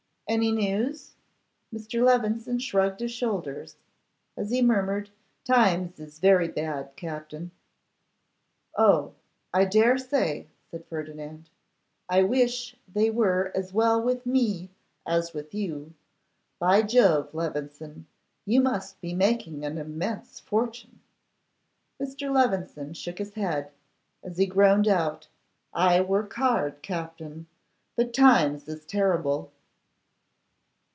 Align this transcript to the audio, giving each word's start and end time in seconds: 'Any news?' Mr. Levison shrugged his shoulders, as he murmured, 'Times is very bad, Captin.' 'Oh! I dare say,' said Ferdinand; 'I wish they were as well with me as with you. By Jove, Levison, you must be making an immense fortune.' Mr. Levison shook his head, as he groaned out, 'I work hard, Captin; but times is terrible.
'Any 0.27 0.53
news?' 0.53 1.15
Mr. 1.73 2.01
Levison 2.05 2.57
shrugged 2.57 3.01
his 3.01 3.11
shoulders, 3.11 3.75
as 4.37 4.49
he 4.49 4.61
murmured, 4.61 5.09
'Times 5.43 5.99
is 5.99 6.19
very 6.19 6.47
bad, 6.47 6.95
Captin.' 6.95 7.51
'Oh! 8.77 9.13
I 9.53 9.65
dare 9.65 9.97
say,' 9.97 10.47
said 10.63 10.85
Ferdinand; 10.85 11.49
'I 12.07 12.23
wish 12.23 12.77
they 12.87 13.09
were 13.09 13.51
as 13.53 13.73
well 13.73 14.01
with 14.01 14.25
me 14.25 14.69
as 15.05 15.33
with 15.33 15.53
you. 15.53 15.93
By 16.59 16.81
Jove, 16.83 17.33
Levison, 17.33 18.07
you 18.45 18.61
must 18.61 19.01
be 19.01 19.13
making 19.13 19.65
an 19.65 19.77
immense 19.77 20.39
fortune.' 20.39 21.01
Mr. 22.01 22.33
Levison 22.33 22.93
shook 22.93 23.17
his 23.17 23.33
head, 23.33 23.69
as 24.23 24.37
he 24.37 24.45
groaned 24.45 24.87
out, 24.87 25.27
'I 25.73 25.99
work 26.03 26.33
hard, 26.35 26.81
Captin; 26.81 27.47
but 27.97 28.13
times 28.13 28.69
is 28.69 28.85
terrible. 28.85 29.51